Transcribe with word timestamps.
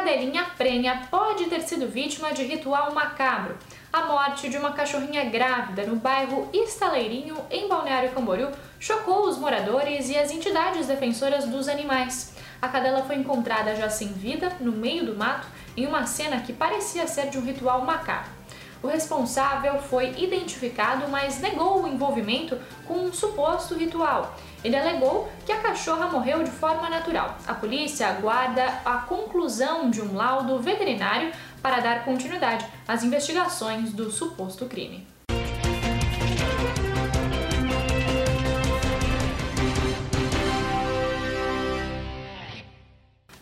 cadelinha 0.00 0.46
prenha 0.56 1.02
pode 1.10 1.44
ter 1.44 1.60
sido 1.60 1.86
vítima 1.86 2.32
de 2.32 2.42
ritual 2.42 2.94
macabro. 2.94 3.58
A 3.92 4.04
morte 4.04 4.48
de 4.48 4.56
uma 4.56 4.72
cachorrinha 4.72 5.26
grávida 5.26 5.84
no 5.84 5.96
bairro 5.96 6.48
Estaleirinho, 6.54 7.36
em 7.50 7.68
Balneário 7.68 8.10
Camboriú, 8.12 8.48
chocou 8.78 9.28
os 9.28 9.36
moradores 9.36 10.08
e 10.08 10.16
as 10.16 10.30
entidades 10.30 10.86
defensoras 10.86 11.44
dos 11.44 11.68
animais. 11.68 12.34
A 12.62 12.68
cadela 12.68 13.02
foi 13.02 13.16
encontrada 13.16 13.76
já 13.76 13.90
sem 13.90 14.08
vida, 14.08 14.50
no 14.58 14.72
meio 14.72 15.04
do 15.04 15.16
mato, 15.16 15.46
em 15.76 15.86
uma 15.86 16.06
cena 16.06 16.40
que 16.40 16.52
parecia 16.52 17.06
ser 17.06 17.28
de 17.28 17.36
um 17.36 17.44
ritual 17.44 17.84
macabro. 17.84 18.39
O 18.82 18.86
responsável 18.86 19.78
foi 19.78 20.14
identificado, 20.16 21.08
mas 21.08 21.38
negou 21.40 21.82
o 21.82 21.88
envolvimento 21.88 22.58
com 22.86 22.94
um 22.94 23.12
suposto 23.12 23.74
ritual. 23.74 24.34
Ele 24.64 24.76
alegou 24.76 25.30
que 25.44 25.52
a 25.52 25.60
cachorra 25.60 26.06
morreu 26.06 26.42
de 26.42 26.50
forma 26.50 26.88
natural. 26.88 27.36
A 27.46 27.54
polícia 27.54 28.08
aguarda 28.08 28.80
a 28.84 28.98
conclusão 28.98 29.90
de 29.90 30.00
um 30.00 30.14
laudo 30.14 30.58
veterinário 30.60 31.30
para 31.62 31.80
dar 31.80 32.04
continuidade 32.04 32.66
às 32.88 33.02
investigações 33.02 33.92
do 33.92 34.10
suposto 34.10 34.66
crime. 34.66 35.06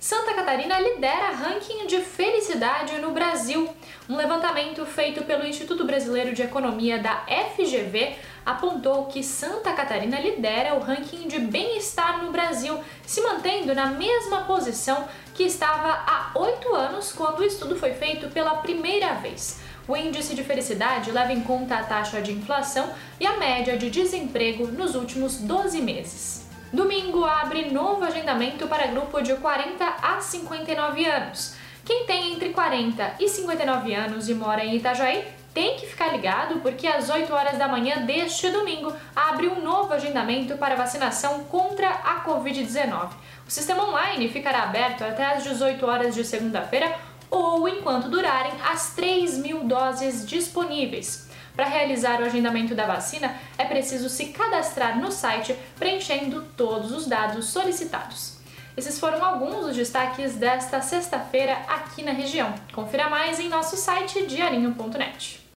Santa 0.09 0.33
Catarina 0.33 0.81
lidera 0.81 1.33
ranking 1.33 1.87
de 1.87 2.01
felicidade 2.01 2.97
no 2.97 3.11
Brasil. 3.11 3.69
Um 4.09 4.17
levantamento 4.17 4.87
feito 4.87 5.23
pelo 5.27 5.47
Instituto 5.47 5.85
Brasileiro 5.85 6.35
de 6.35 6.41
Economia 6.41 6.99
da 6.99 7.27
FGV 7.27 8.17
apontou 8.47 9.05
que 9.05 9.23
Santa 9.23 9.71
Catarina 9.75 10.19
lidera 10.19 10.77
o 10.77 10.81
ranking 10.81 11.29
de 11.29 11.39
bem-estar 11.39 12.25
no 12.25 12.33
Brasil, 12.33 12.83
se 13.07 13.21
mantendo 13.21 13.75
na 13.75 13.89
mesma 13.89 14.45
posição 14.45 15.07
que 15.35 15.43
estava 15.43 15.91
há 15.91 16.31
oito 16.37 16.75
anos 16.75 17.13
quando 17.13 17.41
o 17.41 17.45
estudo 17.45 17.77
foi 17.77 17.93
feito 17.93 18.31
pela 18.31 18.55
primeira 18.63 19.13
vez. 19.17 19.61
O 19.87 19.95
índice 19.95 20.35
de 20.35 20.43
felicidade 20.43 21.13
leva 21.13 21.35
em 21.35 21.43
conta 21.43 21.77
a 21.77 21.85
taxa 21.85 22.23
de 22.23 22.33
inflação 22.33 22.89
e 23.21 23.27
a 23.27 23.37
média 23.37 23.77
de 23.77 23.91
desemprego 23.91 24.69
nos 24.69 24.95
últimos 24.95 25.37
12 25.37 25.83
meses. 25.83 26.48
Domingo 26.73 27.25
abre 27.25 27.71
novo 27.71 28.05
agendamento 28.05 28.67
para 28.69 28.89
grupo 28.89 29.23
de 29.23 29.35
40 29.37 29.85
a 30.03 30.21
59 30.21 31.07
anos. 31.07 31.55
Quem 31.83 32.05
tem 32.05 32.35
entre 32.35 32.51
40 32.51 33.15
e 33.19 33.27
59 33.27 33.95
anos 33.95 34.29
e 34.29 34.35
mora 34.35 34.63
em 34.63 34.77
Itajaí 34.77 35.27
tem 35.55 35.77
que 35.77 35.87
ficar 35.87 36.09
ligado 36.09 36.61
porque 36.61 36.87
às 36.87 37.09
8 37.09 37.33
horas 37.33 37.57
da 37.57 37.67
manhã 37.67 38.05
deste 38.05 38.51
domingo 38.51 38.93
abre 39.17 39.49
um 39.49 39.63
novo 39.63 39.95
agendamento 39.95 40.59
para 40.59 40.77
vacinação 40.77 41.45
contra 41.45 41.89
a 41.89 42.23
Covid-19. 42.23 43.13
O 43.47 43.51
sistema 43.51 43.89
online 43.89 44.29
ficará 44.29 44.65
aberto 44.65 45.03
até 45.03 45.25
às 45.25 45.45
18 45.45 45.87
horas 45.87 46.15
de 46.15 46.23
segunda-feira 46.23 46.95
ou 47.31 47.67
enquanto 47.67 48.11
durarem 48.11 48.53
as 48.71 48.95
3 48.95 49.39
mil 49.39 49.65
doses 49.65 50.27
disponíveis. 50.27 51.28
Para 51.59 51.71
realizar 51.71 52.23
o 52.23 52.25
agendamento 52.25 52.73
da 52.73 52.87
vacina, 52.87 53.35
é 53.59 53.65
preciso 53.65 54.09
se 54.09 54.27
cadastrar 54.27 54.97
no 54.97 55.11
site 55.11 55.57
preenchendo 55.77 56.45
todos 56.57 56.93
os 56.93 57.09
dados 57.09 57.47
solicitados. 57.47 58.39
Esses 58.77 59.01
foram 59.01 59.25
alguns 59.25 59.67
dos 59.67 59.77
destaques 59.77 60.37
desta 60.37 60.81
sexta-feira 60.81 61.55
aqui 61.67 62.05
na 62.05 62.13
região. 62.13 62.55
Confira 62.73 63.11
mais 63.11 63.41
em 63.41 63.49
nosso 63.49 63.77
site 63.77 64.25
diarinho.net. 64.25 65.48